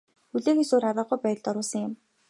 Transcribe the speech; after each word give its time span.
Хүлээхээс 0.31 0.71
өөр 0.75 0.85
аргагүй 0.89 1.19
байдалд 1.21 1.47
оруулсан 1.51 1.81
юм. 1.87 1.93